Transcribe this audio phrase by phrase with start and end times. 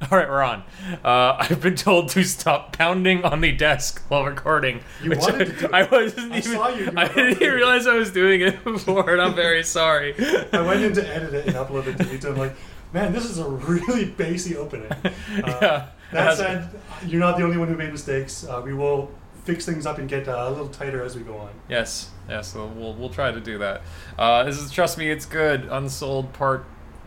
[0.12, 0.62] All right, we're on.
[1.04, 4.80] Uh, I've been told to stop pounding on the desk while recording.
[5.02, 5.72] You wanted I, to do it.
[5.72, 6.52] I wasn't I even.
[6.52, 7.46] saw you, you I didn't it.
[7.48, 10.14] realize I was doing it before, and I'm very sorry.
[10.52, 12.32] I went in to edit it and upload it to YouTube.
[12.32, 12.54] I'm like,
[12.92, 14.90] man, this is a really bassy opening.
[14.92, 15.08] Uh,
[15.42, 15.88] Yeah.
[16.12, 16.70] That said,
[17.06, 18.42] you're not the only one who made mistakes.
[18.46, 19.10] Uh, we will
[19.44, 21.50] fix things up and get uh, a little tighter as we go on.
[21.68, 22.50] Yes, yes.
[22.52, 23.82] So we'll we'll try to do that.
[24.18, 25.64] Uh, this is trust me, it's good.
[25.70, 26.64] Unsouled part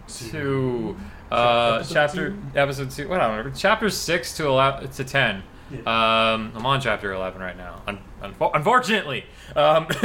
[0.07, 0.97] two.
[1.31, 2.37] Uh, Episode chapter two?
[2.55, 3.07] episode two.
[3.07, 3.57] What I don't remember.
[3.57, 5.43] Chapter six to eleven to ten.
[5.71, 5.79] Yeah.
[6.33, 7.81] Um, I'm on chapter eleven right now.
[7.87, 9.87] Un- unfo- unfortunately, um,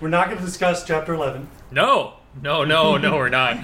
[0.00, 1.48] We're not going to discuss chapter 11.
[1.72, 3.56] no, no, no, no, we're not.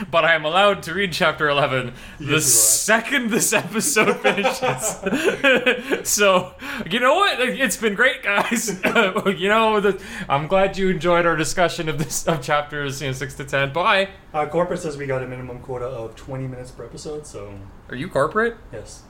[0.10, 6.08] but I am allowed to read chapter eleven the second this episode finishes.
[6.08, 6.54] so
[6.88, 7.40] you know what?
[7.40, 8.68] It's been great, guys.
[8.84, 13.12] you know, the, I'm glad you enjoyed our discussion of this of chapters you know,
[13.12, 13.72] six to ten.
[13.72, 14.10] Bye.
[14.32, 17.54] Uh, corporate says we got a minimum quota of 20 minutes per episode, so
[17.88, 18.56] Are you corporate?
[18.72, 19.02] yes.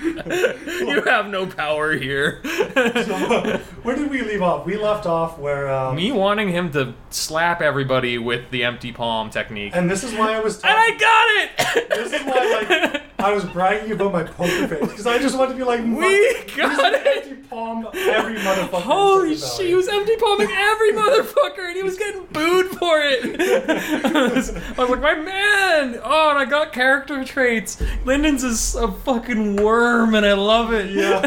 [0.02, 2.40] you have no power here.
[2.44, 4.64] So, where did we leave off?
[4.64, 5.70] We left off where.
[5.70, 9.72] Um, Me wanting him to slap everybody with the empty palm technique.
[9.74, 10.62] And this is why I was.
[10.62, 11.88] And I got it!
[11.90, 15.52] This is why, like, I was bragging about my poker face because I just wanted
[15.52, 17.06] to be like, We got it!
[17.30, 18.82] Empty palm every motherfucker.
[18.82, 23.40] Holy shit, he was empty palming every motherfucker and he was getting booed for it.
[23.40, 26.00] I, was, I was like, my man!
[26.02, 27.82] Oh, and I got character traits.
[28.04, 30.90] Lindon's is a fucking worm and I love it.
[30.90, 31.20] Yeah.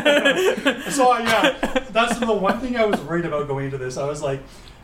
[0.90, 3.98] so yeah, that's the one thing I was worried about going into this.
[3.98, 4.42] I was like,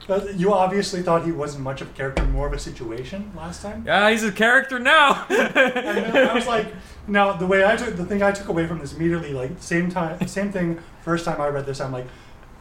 [0.10, 3.62] uh, you obviously thought he wasn't much of a character, more of a situation last
[3.62, 3.84] time.
[3.86, 5.26] yeah, he's a character now.
[5.30, 6.66] And I was like,
[7.10, 9.90] now the way I took the thing I took away from this immediately, like same
[9.90, 10.80] time, same thing.
[11.02, 12.08] First time I read this, I'm like.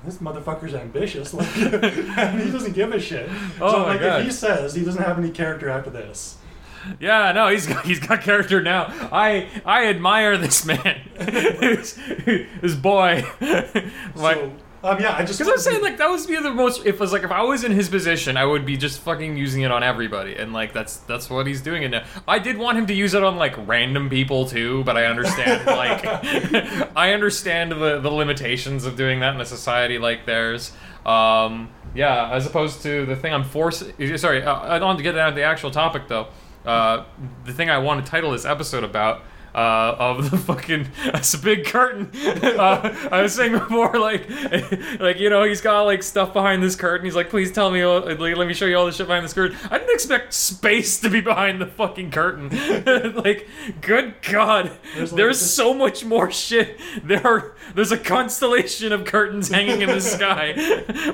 [0.05, 3.29] This motherfucker's ambitious, like, and he doesn't give a shit.
[3.61, 4.21] Oh so, my like, God.
[4.21, 6.39] if he says he doesn't have any character after this,
[7.01, 8.85] Yeah, no, he's got he's got character now.
[9.11, 11.99] I I admire this man, this,
[12.61, 13.25] this boy.
[14.15, 16.87] like, so um, yeah, I just because I'm saying like that would be the most.
[16.87, 19.37] If it was like if I was in his position, I would be just fucking
[19.37, 22.05] using it on everybody, and like that's that's what he's doing now.
[22.29, 25.67] I did want him to use it on like random people too, but I understand
[25.67, 26.05] like
[26.97, 30.73] I understand the the limitations of doing that in a society like theirs.
[31.05, 34.17] Um, yeah, as opposed to the thing I'm forcing.
[34.17, 36.29] Sorry, uh, I don't want to get down to the actual topic though.
[36.65, 37.05] Uh,
[37.45, 39.23] the thing I want to title this episode about
[39.55, 42.11] uh, of the fucking it's a big curtain.
[42.59, 44.29] Uh, I was saying before, like,
[45.01, 47.05] like you know, he's got like stuff behind this curtain.
[47.05, 49.57] He's like, please tell me, let me show you all the shit behind this curtain.
[49.71, 52.49] I didn't expect space to be behind the fucking curtain.
[53.15, 53.49] like,
[53.81, 56.81] good god, There's, there's, like, so much more shit.
[57.03, 60.55] There are there's a constellation of curtains hanging in the sky.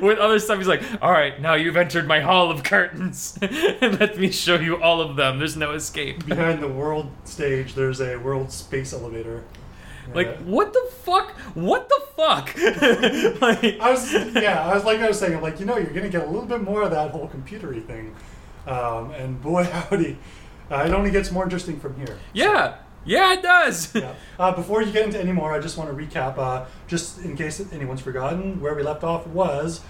[0.01, 3.39] With other stuff, he's like, all right, now you've entered my hall of curtains.
[3.41, 5.39] let me show you all of them.
[5.39, 6.27] There's no escape.
[6.27, 9.45] behind the world stage, there's a world space elevator.
[10.13, 10.37] Like Yeah.
[10.45, 11.31] what the fuck?
[11.55, 12.55] What the fuck?
[13.41, 15.93] like I was yeah, I was like I was saying, I'm like you know, you're
[15.93, 18.15] gonna get a little bit more of that whole computery thing,
[18.67, 20.19] um, and boy howdy,
[20.71, 22.19] uh, it only gets more interesting from here.
[22.35, 22.77] yeah,
[23.07, 23.95] yeah, it does.
[23.95, 24.13] Yeah.
[24.39, 27.37] Uh, before you get into any more, I just want to recap, uh, just in
[27.37, 29.81] case anyone's forgotten, where we left off was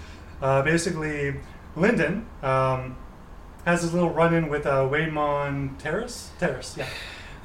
[0.41, 1.35] uh, basically
[1.75, 2.95] Lindon um,
[3.65, 6.31] has this little run-in with uh, Waymon Terrace.
[6.39, 6.87] Terrace, yeah.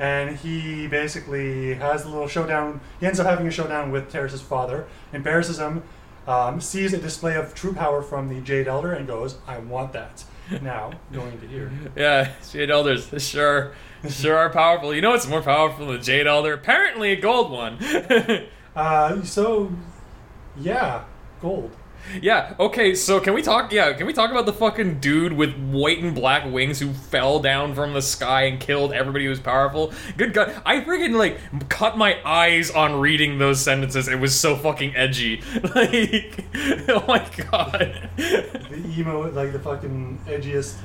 [0.00, 2.80] And he basically has a little showdown.
[2.98, 5.82] He ends up having a showdown with Terrace's father, embarrasses him,
[6.26, 9.92] um, sees a display of true power from the Jade Elder, and goes, "I want
[9.92, 10.24] that."
[10.62, 11.70] Now going to here.
[11.96, 13.72] yeah, Jade Elders sure,
[14.08, 14.94] sure are powerful.
[14.94, 16.54] You know what's more powerful than Jade Elder?
[16.54, 17.78] Apparently, a gold one.
[18.76, 19.72] Uh, so,
[20.56, 21.02] yeah,
[21.42, 21.74] gold.
[22.20, 22.54] Yeah.
[22.58, 22.94] Okay.
[22.94, 23.72] So can we talk?
[23.72, 23.92] Yeah.
[23.92, 27.74] Can we talk about the fucking dude with white and black wings who fell down
[27.74, 29.92] from the sky and killed everybody who was powerful?
[30.16, 30.60] Good God!
[30.64, 31.38] I freaking like
[31.68, 34.08] cut my eyes on reading those sentences.
[34.08, 35.42] It was so fucking edgy.
[35.74, 36.44] Like,
[36.88, 38.08] oh my god.
[38.16, 40.76] the emo, like the fucking edgiest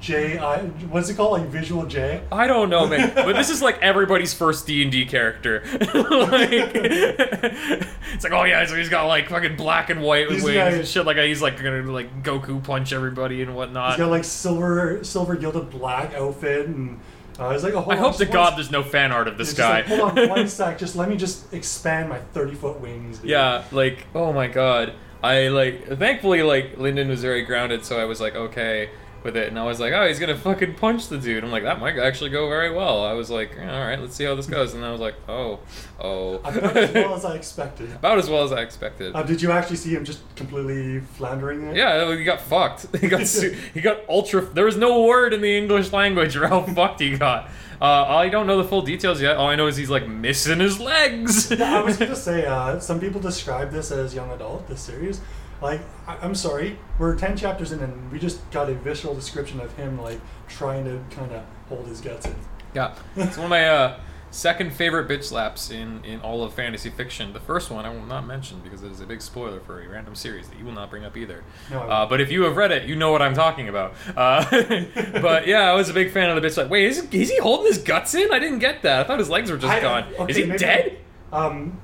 [0.00, 0.38] J.
[0.38, 0.58] I
[0.90, 1.40] what's it called?
[1.40, 2.22] Like visual J.
[2.30, 3.12] I don't know, man.
[3.14, 5.62] But this is like everybody's first D and D character.
[5.70, 10.56] like, it's like, oh yeah, so he's got like fucking black and white He's wings
[10.56, 11.06] got- and shit.
[11.06, 13.90] Like he's like gonna like Goku punch everybody and whatnot.
[13.92, 17.00] He's got like silver, silver gilded black outfit, and
[17.38, 19.78] uh, like, oh, I on, hope to God there's no fan art of this guy.
[19.80, 23.18] like, hold on one sec, just let me just expand my thirty foot wings.
[23.18, 24.92] dude." yeah, like oh my god.
[25.22, 28.90] I like thankfully like Lindon was very grounded, so I was like okay
[29.26, 31.44] with it, and I was like, oh, he's gonna fucking punch the dude.
[31.44, 33.04] I'm like, that might actually go very well.
[33.04, 35.58] I was like, all right, let's see how this goes, and I was like, oh,
[36.00, 37.92] oh, About as well as I expected.
[37.92, 39.14] about as well as I expected.
[39.14, 41.76] Uh, did you actually see him just completely floundering there?
[41.76, 42.86] Yeah, he got fucked.
[43.00, 44.40] He got su- he got ultra.
[44.40, 47.50] There was no word in the English language for how fucked he got.
[47.78, 49.36] Uh, I don't know the full details yet.
[49.36, 51.50] All I know is he's like missing his legs.
[51.50, 54.66] Yeah, I was gonna say, uh, some people describe this as young adult.
[54.66, 55.20] This series,
[55.60, 59.60] like, I- I'm sorry, we're ten chapters in, and we just got a visual description
[59.60, 62.34] of him like trying to kind of hold his guts in.
[62.74, 64.00] Yeah, it's one of my uh,
[64.30, 67.32] second favorite bitch slaps in, in all of fantasy fiction.
[67.32, 69.88] The first one I will not mention because it is a big spoiler for a
[69.88, 71.42] random series that you will not bring up either.
[71.70, 73.94] No, Uh, but if you have read it, you know what I'm talking about.
[74.14, 74.44] Uh,
[75.22, 76.68] but yeah, I was a big fan of the bitch slap.
[76.68, 78.30] Wait, is, is he holding his guts in?
[78.30, 79.00] I didn't get that.
[79.00, 80.04] I thought his legs were just I- gone.
[80.18, 80.98] okay, is he maybe- dead?
[81.32, 81.80] Um,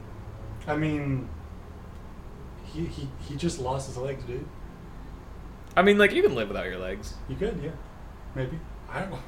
[0.67, 1.29] I mean,
[2.73, 4.47] he, he he just lost his legs, dude.
[5.77, 7.15] I mean, like you can live without your legs.
[7.29, 7.71] You could, yeah,
[8.35, 8.59] maybe.
[8.91, 9.19] I don't know.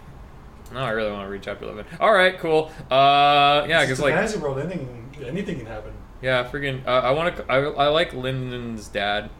[0.72, 1.86] No, I really want to read chapter eleven.
[2.00, 2.70] All right, cool.
[2.90, 5.92] Uh, yeah, because a like fantasy world, anything anything can happen.
[6.22, 6.86] yeah, freaking.
[6.86, 7.44] Uh, I want to.
[7.50, 9.30] I, I like Lindon's dad.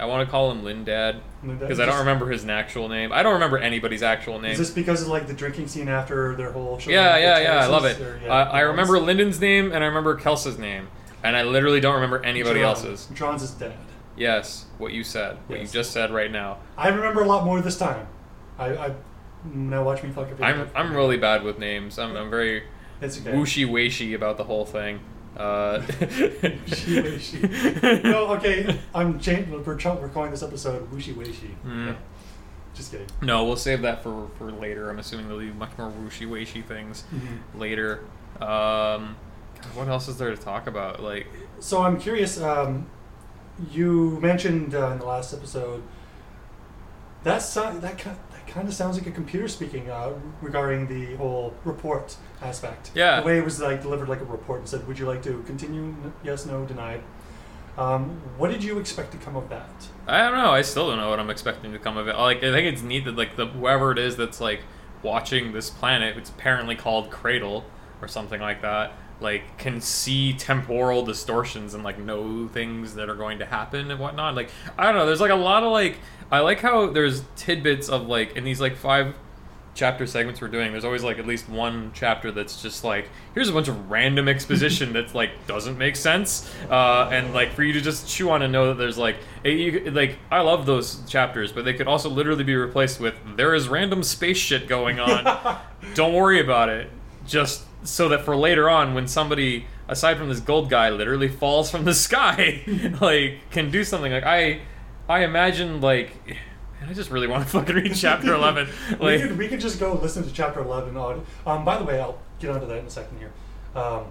[0.00, 3.12] I want to call him Lynn Dad because I don't remember his actual name.
[3.12, 4.52] I don't remember anybody's actual name.
[4.52, 6.90] Is this because of like the drinking scene after their whole show?
[6.90, 7.64] yeah, yeah, yeah.
[7.64, 8.00] I love it.
[8.00, 9.00] Or, yeah, I, I remember?
[9.00, 10.88] Lindon's name and I remember Kelsa's name,
[11.22, 12.70] and I literally don't remember anybody John.
[12.70, 13.08] else's.
[13.14, 13.76] John's is dead.
[14.16, 15.68] Yes, what you said, what Yes.
[15.68, 16.58] you just said right now.
[16.76, 18.06] I remember a lot more this time.
[18.58, 18.94] I, I
[19.44, 20.42] now watch me fuck up.
[20.42, 21.98] I'm I'm really bad with names.
[21.98, 22.64] I'm I'm very
[23.00, 23.32] It's okay.
[23.32, 25.00] wooshy washy about the whole thing.
[25.36, 28.02] Uh, Wooshy-washy.
[28.02, 28.78] no, okay.
[28.94, 29.64] I'm changing.
[29.64, 31.94] We're, ch- we're calling this episode "Wooshy Washy." Mm.
[32.74, 33.06] Just kidding.
[33.22, 34.90] No, we'll save that for, for later.
[34.90, 37.60] I'm assuming there'll be much more wooshy washy things Mm-hmm.
[37.60, 38.00] later.
[38.40, 39.14] Um,
[39.62, 41.02] God, what else is there to talk about?
[41.02, 41.26] Like,
[41.60, 42.40] So I'm curious.
[42.40, 42.86] Um,
[43.72, 45.82] you mentioned uh, in the last episode
[47.24, 51.16] that so- that ki- that kind of sounds like a computer speaking uh, regarding the
[51.16, 52.90] whole report aspect.
[52.94, 53.20] Yeah.
[53.20, 55.42] The way it was like delivered like a report and said, "Would you like to
[55.42, 55.82] continue?
[55.82, 57.02] N- Yes, no, denied."
[57.76, 59.70] Um, what did you expect to come of that?
[60.08, 60.50] I don't know.
[60.50, 62.16] I still don't know what I'm expecting to come of it.
[62.16, 64.62] Like, I think it's neat that like the whoever it is that's like
[65.02, 67.64] watching this planet, it's apparently called Cradle
[68.02, 68.92] or something like that.
[69.20, 73.98] Like, can see temporal distortions and like know things that are going to happen and
[73.98, 74.34] whatnot.
[74.34, 75.06] Like, I don't know.
[75.06, 75.98] There's like a lot of like
[76.30, 79.14] I like how there's tidbits of like in these like five
[79.78, 83.48] chapter segments we're doing, there's always like at least one chapter that's just like here's
[83.48, 87.72] a bunch of random exposition that's like doesn't make sense, uh, and like for you
[87.72, 91.52] to just chew on and know that there's like you, like I love those chapters,
[91.52, 95.58] but they could also literally be replaced with there is random space shit going on.
[95.94, 96.90] Don't worry about it.
[97.26, 101.70] Just so that for later on, when somebody aside from this gold guy literally falls
[101.70, 102.62] from the sky,
[103.00, 104.60] like can do something like I.
[105.10, 108.68] I imagine like man, I just really want to fucking read chapter eleven.
[108.90, 111.24] we, Like could, we could just go listen to chapter 11 audio.
[111.46, 113.32] Um, by the way, I'll get onto that in a second here.
[113.74, 114.04] Um,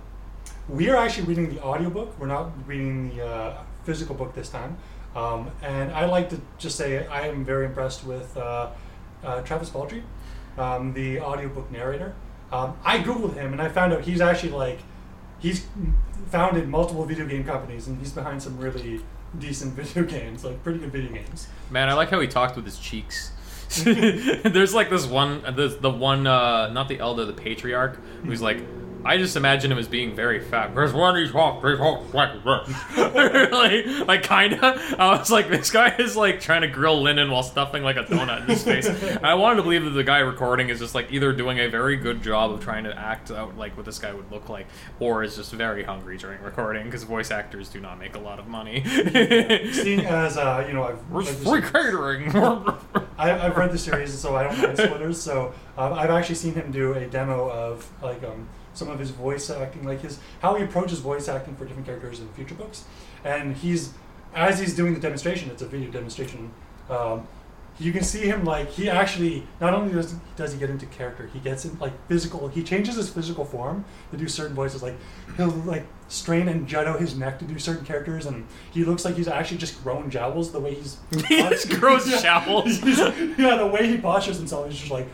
[0.69, 2.19] we are actually reading the audiobook.
[2.19, 4.77] We're not reading the uh, physical book this time.
[5.15, 8.69] Um, and I like to just say I am very impressed with uh,
[9.23, 10.03] uh, Travis Baldree,
[10.57, 12.13] um, the audiobook narrator.
[12.51, 14.79] Um, I Googled him and I found out he's actually like,
[15.39, 15.65] he's
[16.29, 19.01] founded multiple video game companies and he's behind some really
[19.38, 21.47] decent video games, like pretty good video games.
[21.69, 23.31] man, I like how he talked with his cheeks.
[23.83, 28.63] There's like this one, the the one, uh, not the elder, the patriarch, who's like,
[29.05, 30.75] I just imagine him as being very fat.
[30.75, 32.97] There's one he talks, he talks like this,
[33.51, 34.79] like, like kinda.
[34.99, 38.03] I was like, this guy is like trying to grill Lindon while stuffing like a
[38.03, 38.88] donut in his face.
[39.23, 41.95] I wanted to believe that the guy recording is just like either doing a very
[41.95, 44.68] good job of trying to act out like what this guy would look like,
[44.99, 48.39] or is just very hungry during recording because voice actors do not make a lot
[48.39, 48.83] of money.
[49.71, 52.35] Seeing as, uh, you know, I've like, free catering?
[53.18, 55.21] I, I've read the series, so I don't mind spoilers.
[55.21, 59.09] So um, I've actually seen him do a demo of like um, some of his
[59.11, 62.85] voice acting, like his how he approaches voice acting for different characters in future books.
[63.23, 63.93] And he's
[64.35, 66.51] as he's doing the demonstration, it's a video demonstration.
[66.89, 67.27] Um,
[67.79, 71.29] you can see him like he actually not only does does he get into character,
[71.31, 72.47] he gets in like physical.
[72.47, 74.81] He changes his physical form to do certain voices.
[74.81, 74.95] Like
[75.35, 79.05] he'll like strain and jut out his neck to do certain characters, and he looks
[79.05, 80.97] like he's actually just grown jowls the way he's.
[81.27, 82.21] He just grows Yeah.
[82.45, 82.81] jowls.
[83.37, 85.07] Yeah, the way he postures himself is just like,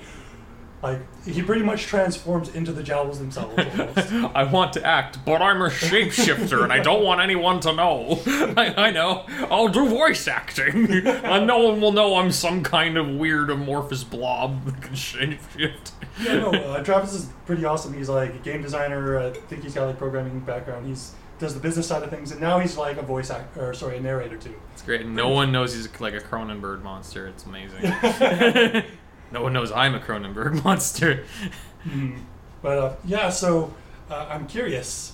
[0.84, 3.54] like he pretty much transforms into the jowls themselves.
[4.36, 8.22] I want to act, but I'm a shapeshifter and I don't want anyone to know.
[8.28, 9.26] I, I know.
[9.50, 10.92] I'll do voice acting.
[11.08, 15.92] and no one will know I'm some kind of weird amorphous blob that can shapeshift.
[16.22, 17.94] yeah, no, uh, Travis is pretty awesome.
[17.94, 19.18] He's like a game designer.
[19.18, 20.86] I think he's got like programming background.
[20.86, 23.74] He's does the business side of things, and now he's like a voice act or
[23.74, 24.54] sorry, a narrator too.
[24.74, 25.06] It's great.
[25.06, 27.28] No one knows he's like a Cronenberg monster.
[27.28, 27.82] It's amazing.
[29.34, 31.26] No one knows I'm a Cronenberg monster.
[31.86, 32.20] Mhm.
[32.62, 33.74] But uh, yeah, so
[34.10, 35.14] uh, I'm curious.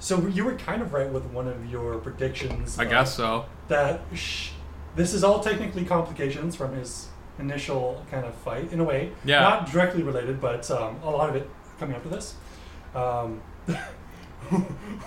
[0.00, 2.78] So you were kind of right with one of your predictions.
[2.78, 3.46] I uh, guess so.
[3.68, 4.50] that sh-
[4.96, 9.12] this is all technically complications from his initial kind of fight in a way.
[9.24, 9.40] Yeah.
[9.40, 12.34] Not directly related, but um, a lot of it coming up to this.
[12.94, 13.40] Um,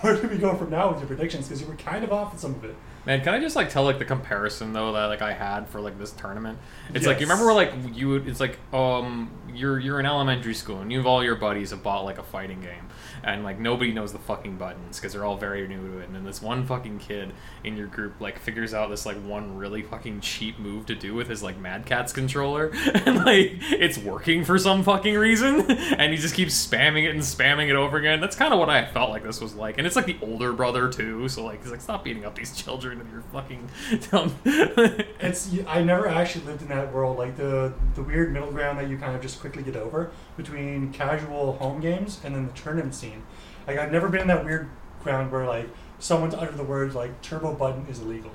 [0.00, 1.46] where do we go from now with your predictions?
[1.48, 2.74] Because you were kind of off with some of it.
[3.04, 5.80] Man, can I just like tell like the comparison though that like I had for
[5.80, 6.58] like this tournament?
[6.94, 10.54] It's like you remember where like you would it's like um you're you're in elementary
[10.54, 12.88] school and you have all your buddies have bought like a fighting game
[13.24, 16.06] and like nobody knows the fucking buttons because they're all very new to it.
[16.06, 17.32] And then this one fucking kid
[17.64, 21.14] in your group like figures out this like one really fucking cheap move to do
[21.14, 22.72] with his like Mad Catz controller.
[23.02, 25.66] And like it's working for some fucking reason.
[26.02, 28.20] And he just keeps spamming it and spamming it over again.
[28.20, 29.78] That's kind of what I felt like this was like.
[29.78, 31.28] And it's like the older brother too.
[31.28, 33.68] So like he's like stop beating up these children with your fucking
[34.10, 38.78] dumb It's I never actually lived in that world, like the the weird middle ground
[38.78, 42.52] that you kind of just quickly get over between casual home games and then the
[42.52, 43.22] tournament scene.
[43.66, 44.68] Like I've never been in that weird
[45.02, 45.68] ground where like
[45.98, 48.32] someone's uttered the words like turbo button is illegal,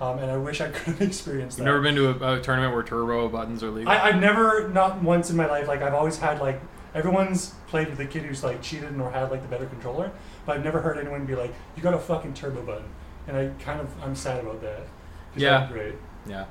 [0.00, 1.64] um, and I wish I could have experienced that.
[1.64, 3.90] You've never been to a, a tournament where turbo buttons are legal?
[3.90, 6.60] I, I've never, not once in my life, like I've always had like
[6.94, 10.10] everyone's played with the kid who's like cheated or had like the better controller,
[10.46, 12.88] but I've never heard anyone be like, "You got a fucking turbo button,"
[13.28, 14.86] and I kind of I'm sad about that.
[15.36, 15.68] Yeah.
[15.72, 15.94] great.
[16.26, 16.44] yeah.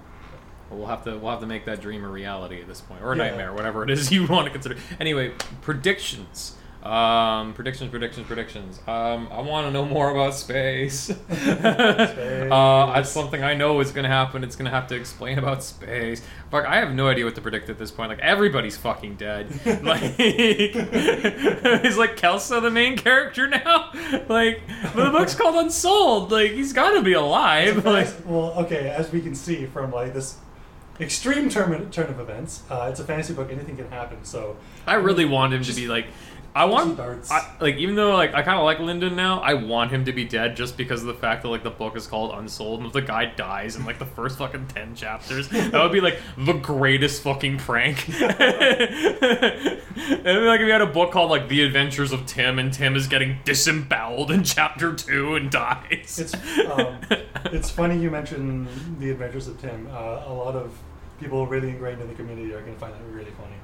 [0.70, 3.02] Well, we'll have to we'll have to make that dream a reality at this point,
[3.04, 3.26] or a Yeah.
[3.28, 4.78] nightmare, whatever it is you want to consider.
[5.00, 6.56] Anyway, predictions.
[6.84, 8.80] Um, predictions, predictions, predictions.
[8.88, 11.12] Um, I want to know more about space.
[11.30, 14.44] uh, that's something I know is going to happen.
[14.44, 16.24] It's going to have to explain about space.
[16.50, 18.10] Fuck, I have no idea what to predict at this point.
[18.10, 19.48] Like everybody's fucking dead.
[19.82, 23.90] Like, is like Kelsa the main character now?
[24.28, 24.62] Like,
[24.94, 26.32] but the book's called Unsouled.
[26.32, 27.84] Like, he's got to be alive.
[27.86, 30.38] Like, well, okay, as we can see from like this
[31.00, 33.52] extreme turn, turn of events, uh, it's a fantasy book.
[33.52, 34.24] Anything can happen.
[34.24, 36.06] So I really want him to be like.
[36.54, 37.00] I want.
[37.00, 40.12] I, like, even though like I kind of like Lindon now, I want him to
[40.12, 42.88] be dead just because of the fact that like the book is called Unsouled, and
[42.88, 46.20] if the guy dies in like the first fucking ten chapters, that would be like
[46.38, 48.06] the greatest fucking prank.
[48.22, 48.30] and
[50.46, 53.08] like if you had a book called like The Adventures of Tim, and Tim is
[53.08, 56.20] getting disemboweled in chapter two and dies.
[56.20, 56.34] It's
[56.66, 57.00] um,
[57.46, 58.68] it's funny you mentioned
[59.00, 59.88] the Adventures of Tim.
[59.90, 60.78] Uh, a lot of
[61.22, 63.56] people really ingrained in the community are going to find that really funny.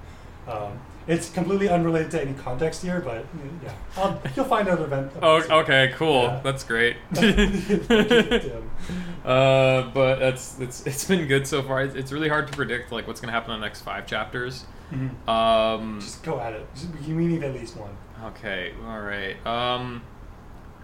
[0.48, 3.26] Um, it's completely unrelated to any context here, but
[3.64, 5.12] yeah, um, you'll find out event.
[5.22, 6.24] Oh, okay, cool.
[6.24, 6.42] Yeah.
[6.44, 6.98] That's great.
[9.26, 11.82] Uh, but that's it's it's been good so far.
[11.84, 14.64] It's, it's really hard to predict like what's gonna happen in the next five chapters.
[14.94, 15.28] Mhm.
[15.28, 16.66] Um, Just go at it.
[17.06, 17.90] You need at least one.
[18.28, 19.36] okay, all right.
[19.46, 20.02] Um,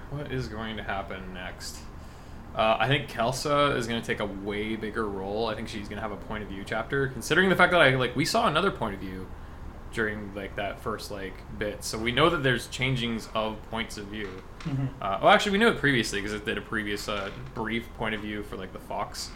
[0.09, 1.77] what is going to happen next?
[2.53, 5.47] Uh, I think Kelsa is going to take a way bigger role.
[5.47, 7.81] I think she's going to have a point of view chapter, considering the fact that
[7.81, 9.25] I like we saw another point of view
[9.93, 14.05] during like that first like bit, so we know that there's changings of points of
[14.07, 14.29] view.
[14.63, 14.87] Mhm.
[15.01, 18.15] Uh, well, actually, we knew it previously because it did a previous uh, brief point
[18.15, 19.29] of view for like the fox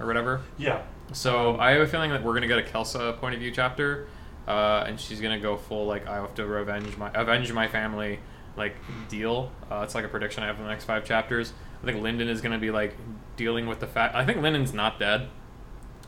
[0.00, 0.40] or whatever.
[0.56, 0.82] Yeah.
[1.12, 4.06] So I have a feeling that we're gonna get a Kelsa point of view chapter,
[4.46, 8.20] uh, and she's gonna go full like I have to revenge my avenge my family
[8.56, 8.74] like
[9.08, 9.52] deal.
[9.70, 11.52] Uh, it's like a prediction I have for the next five chapters.
[11.82, 12.94] I think Lindon is gonna be like
[13.36, 14.14] dealing with the fact.
[14.14, 15.28] I think Lindon's not dead.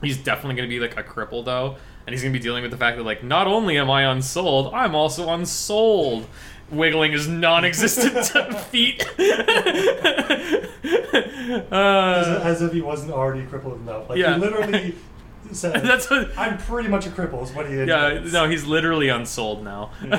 [0.02, 1.76] He's definitely gonna be like a cripple though,
[2.10, 4.74] and he's gonna be dealing with the fact that like not only am I unsouled,
[4.74, 6.26] I'm also unsouled.
[6.72, 9.04] Wiggling his non-existent feet.
[11.52, 14.08] As, uh, as if he wasn't already crippled enough.
[14.08, 14.34] Like Yeah.
[14.34, 14.94] he literally
[15.52, 16.30] said, that's what.
[16.36, 18.32] "I'm pretty much a cripple." Is what he Yeah, admits.
[18.32, 19.90] no, he's literally unsouled now.
[20.04, 20.14] Yeah.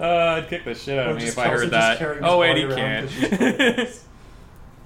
[0.00, 2.00] uh, I'd kick the shit out Or of me if I heard that.
[2.22, 2.62] Oh wait, he
[3.08, 4.04] she's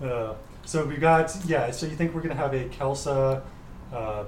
[0.03, 1.71] Uh, so we got yeah.
[1.71, 3.43] So you think we're gonna have a Kelsa
[3.93, 4.25] uh,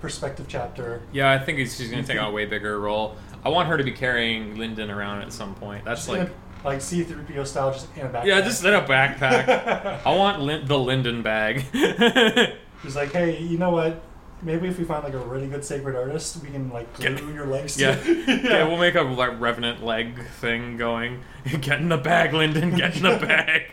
[0.00, 1.02] perspective chapter?
[1.12, 3.16] yeah, I think she's gonna take on a way bigger role.
[3.44, 5.84] I want her to be carrying Lindon around at some point.
[5.84, 6.30] That's like,
[6.64, 8.24] like C-3PO style, just in a backpack.
[8.24, 10.00] yeah, just in a backpack.
[10.06, 11.60] I want Lin- the Lindon bag.
[12.82, 14.02] He's like, hey, you know what?
[14.42, 17.34] Maybe if we find like a really good sacred artist, we can like glue Get-
[17.34, 17.80] your legs.
[17.80, 17.94] yeah.
[17.96, 21.22] to yeah, we'll make a like, revenant leg thing going.
[21.60, 22.74] Get in the bag, Lindon.
[22.76, 23.70] Get in the bag.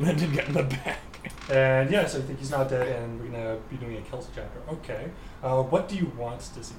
[0.00, 0.96] Lindon, get in the bag.
[1.52, 4.30] And yeah, so I think he's not dead, and we're gonna be doing a Kelsey
[4.34, 4.58] chapter.
[4.72, 5.10] Okay.
[5.42, 6.74] Uh, what do you want to see?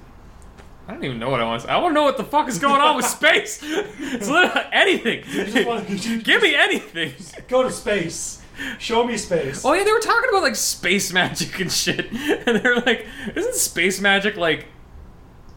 [0.88, 1.62] I don't even know what I want.
[1.62, 3.60] To, I want to know what the fuck is going on with space.
[3.64, 5.24] It's literally anything.
[5.32, 7.14] You Give me anything.
[7.48, 8.42] Go to space.
[8.80, 9.64] Show me space.
[9.64, 12.12] Oh yeah, they were talking about like space magic and shit,
[12.48, 14.68] and they're like, "Isn't space magic like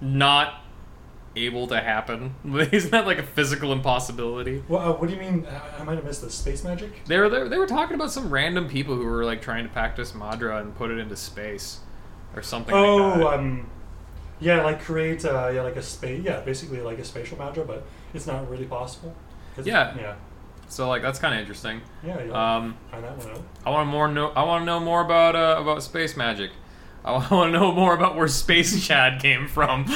[0.01, 0.63] not
[1.37, 2.35] able to happen?
[2.73, 5.47] Isn't that like a physical impossibility?" Well, uh, what do you mean?
[5.47, 7.05] I I might have missed the Space magic?
[7.07, 9.65] They were they were- they were talking about some random people who were like trying
[9.65, 11.81] to practice Madra and put it into space,
[12.35, 12.75] or something.
[12.75, 13.27] Oh, like that.
[13.39, 13.71] um,
[14.41, 17.85] yeah, like create, uh, yeah, like a space, yeah, basically like a spatial Madra, but
[18.13, 19.15] it's not really possible.
[19.65, 19.97] Yeah.
[19.97, 20.15] yeah.
[20.69, 21.81] So like that's kind of interesting.
[22.05, 22.57] Yeah, yeah.
[22.57, 23.43] Um, Find that one out.
[23.65, 24.29] I want more know.
[24.31, 26.51] I want to know more about uh, about space magic.
[27.07, 29.85] I want to know more about where Space Chad came from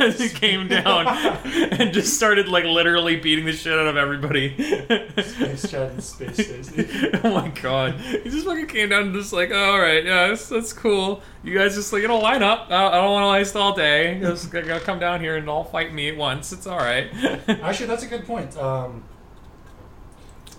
[0.00, 1.06] as he came down
[1.44, 4.56] and just started like literally beating the shit out of everybody.
[4.56, 6.88] Space Chad and Space Stacy.
[7.24, 10.26] oh my god, he just fucking came down and just like, oh, all right, yeah,
[10.26, 11.22] that's, that's cool.
[11.44, 12.66] You guys just like, you know, line up.
[12.68, 14.18] I, I don't want to waste all day.
[14.20, 16.52] Just gotta come down here and all fight me at once.
[16.52, 17.08] It's all right.
[17.48, 18.56] Actually, that's a good point.
[18.56, 19.04] Um,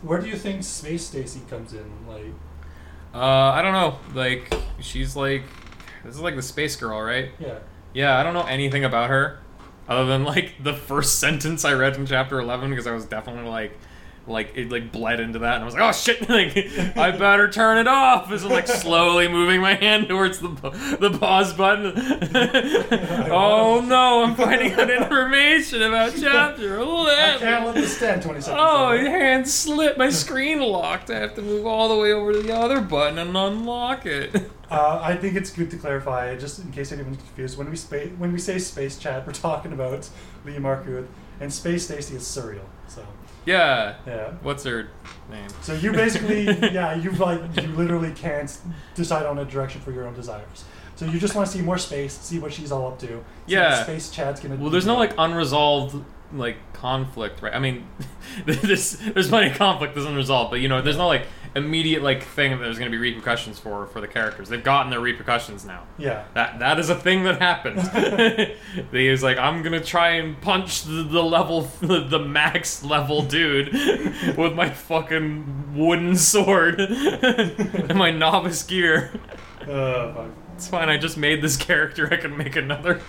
[0.02, 2.08] where do you think Space Stacy comes in?
[2.08, 2.34] Like,
[3.14, 3.98] Uh, I don't know.
[4.16, 5.44] Like, she's like,
[6.04, 7.30] this is like the space girl, right?
[7.40, 7.60] yeah.
[7.94, 9.40] Yeah, I don't know anything about her,
[9.88, 13.50] other than like the first sentence I read from chapter eleven, because I was definitely
[13.50, 13.78] like,
[14.28, 16.56] like it like bled into that, and I was like, oh shit, like
[16.98, 18.32] I better turn it off.
[18.32, 20.48] As I'm like slowly moving my hand towards the
[21.00, 21.94] the pause button.
[23.32, 27.40] oh no, I'm finding out information about chapter I eleven.
[27.40, 28.58] can't let this stand 20 seconds.
[28.62, 29.98] Oh, your hand slipped.
[29.98, 31.10] My screen locked.
[31.10, 34.36] I have to move all the way over to the other button and unlock it.
[34.70, 37.58] Uh, I think it's good to clarify, just in case anyone's confused.
[37.58, 40.10] When we spa- when we say Space Chad, we're talking about
[40.46, 41.08] Li Markuth,
[41.42, 42.64] and Space Stacy is Suriel.
[42.88, 43.06] So,
[43.46, 43.96] Yeah.
[44.06, 44.32] yeah.
[44.42, 44.90] What's her
[45.30, 45.50] name?
[45.62, 48.56] So you basically, yeah, you like you literally can't
[48.96, 50.66] decide on a direction for your own desires.
[50.96, 53.24] So you just want to see more space, see what she's all up to.
[53.48, 53.84] Yeah.
[53.84, 54.56] Space Chad's gonna.
[54.56, 54.72] Well, do.
[54.72, 57.54] there's no like unresolved like conflict, right?
[57.54, 57.88] I mean,
[58.46, 62.24] this there's plenty of conflict that's unresolved, but you know, there's no like immediate like
[62.24, 64.50] thing that there's going to be repercussions for for the characters.
[64.50, 65.84] They've gotten their repercussions now.
[65.98, 66.26] Yeah.
[66.34, 67.82] That that is a thing that happened.
[68.92, 73.24] he was like, I'm gonna try and punch the, the level the, the max level
[73.24, 73.74] dude
[74.38, 79.12] with my fucking wooden sword and my novice gear.
[79.62, 80.30] Uh, fuck.
[80.56, 80.90] It's fine.
[80.90, 82.08] I just made this character.
[82.12, 83.02] I can make another.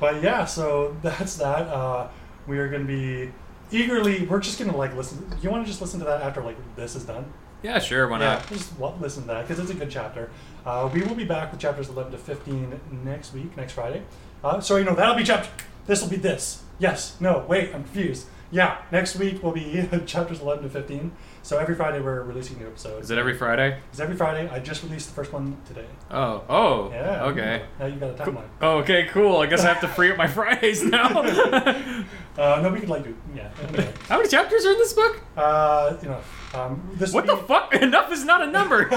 [0.00, 1.68] But yeah, so that's that.
[1.68, 2.08] Uh,
[2.46, 3.30] we are gonna be
[3.70, 4.26] eagerly.
[4.26, 5.30] We're just gonna like listen.
[5.42, 7.30] You want to just listen to that after like this is done?
[7.62, 8.08] Yeah, sure.
[8.08, 8.48] Why Yeah, not?
[8.48, 10.30] just listen to that because it's a good chapter.
[10.64, 14.02] Uh, we will be back with chapters 11 to 15 next week, next Friday.
[14.42, 15.48] Uh, sorry, no, that'll be chapter.
[15.86, 16.62] This will be this.
[16.78, 18.26] Yes, no, wait, I'm confused.
[18.52, 21.12] Yeah, next week will be chapters 11 to 15.
[21.42, 23.04] So every Friday we're releasing new episodes.
[23.04, 23.78] Is it every Friday?
[23.90, 24.48] It's every Friday.
[24.48, 25.84] I just released the first one today.
[26.10, 27.24] Oh, oh, Yeah.
[27.26, 27.62] okay.
[27.78, 28.48] Now you got a timeline.
[28.60, 29.36] Oh, okay, cool.
[29.38, 31.22] I guess I have to free up my Fridays now.
[32.38, 33.14] Uh, no, we could like do.
[33.34, 33.50] Yeah.
[33.62, 33.92] Anyway.
[34.08, 35.20] How many chapters are in this book?
[35.36, 36.20] Uh, you know,
[36.54, 37.74] um, this What will the fuck?
[37.74, 38.88] Enough is not a number.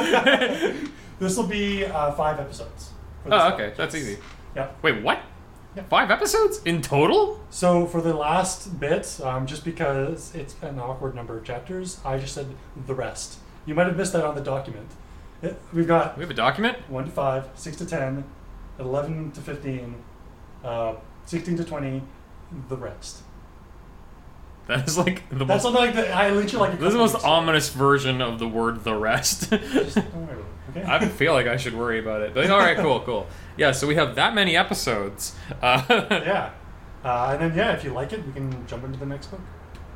[1.19, 2.91] This will be uh, five episodes.
[3.25, 4.17] oh, okay, that's easy.
[4.56, 4.69] Yeah.
[4.82, 5.19] Wait, what?
[5.75, 5.83] Yeah.
[5.89, 7.39] Five episodes in total?
[7.49, 12.17] So for the last bit, um, just because it's an awkward number of chapters, I
[12.19, 12.47] just said
[12.86, 13.39] the rest.
[13.65, 14.88] You might have missed that on the document.
[15.41, 16.77] It, we've got We have a document.
[16.89, 18.23] one to five, six to ten,
[18.77, 19.95] eleven to fifteen,
[20.63, 20.93] uh,
[21.25, 22.03] sixteen to twenty,
[22.69, 23.23] the rest.
[24.67, 25.62] That is like the That's most.
[25.63, 26.79] something like the I literally like.
[26.79, 29.97] This is the most ominous version of the word "the rest." Just
[30.73, 31.06] don't worry about it, okay?
[31.06, 32.34] I feel like I should worry about it.
[32.34, 33.28] But all right, cool, cool.
[33.58, 35.36] Yeah, so we have that many episodes.
[35.62, 36.52] Uh, yeah.
[37.04, 39.41] Uh, and then yeah, if you like it, we can jump into the next book.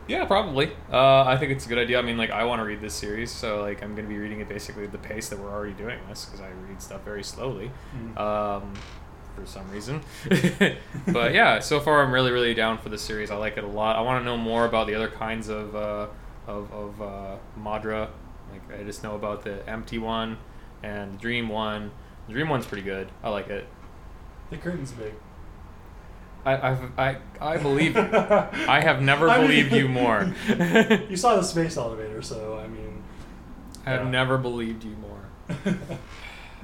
[0.07, 0.71] Yeah, probably.
[0.91, 1.99] Uh, I think it's a good idea.
[1.99, 4.39] I mean, like, I want to read this series, so like, I'm gonna be reading
[4.39, 7.23] it basically at the pace that we're already doing this because I read stuff very
[7.23, 8.17] slowly, Mhm.
[8.17, 8.73] um,
[9.35, 10.01] for some reason.
[11.07, 13.31] but yeah, so far I'm really, really down for the series.
[13.31, 13.95] I like it a lot.
[13.97, 16.07] I want to know more about the other kinds of uh,
[16.47, 18.07] of, of uh, Madra.
[18.51, 20.37] Like, I just know about the empty one
[20.83, 21.91] and the dream one.
[22.27, 23.09] The dream one's pretty good.
[23.23, 23.67] I like it.
[24.49, 25.13] The curtain's big.
[26.45, 28.01] I I've, I I believe you.
[28.11, 30.33] I have never I mean- believed you more.
[31.09, 33.03] you saw the space elevator, so I mean.
[33.85, 34.09] I have Yeah.
[34.11, 35.19] never believed you more.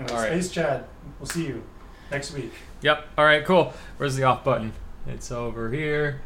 [0.09, 0.27] All right.
[0.41, 0.85] Space Chad.
[1.19, 1.63] We'll see you
[2.11, 2.51] next week.
[2.81, 3.05] Yep.
[3.17, 3.45] All right.
[3.45, 3.73] Cool.
[3.97, 4.73] Where's the off button?
[5.07, 6.21] It's over here.